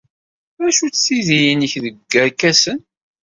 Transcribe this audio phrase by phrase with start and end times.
[0.57, 2.79] D acu-tt tiddi-nnek deg yerkasen?